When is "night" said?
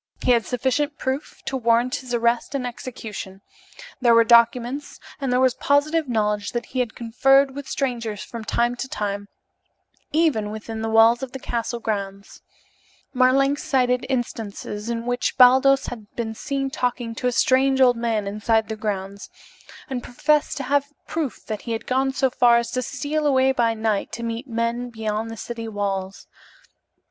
23.75-24.11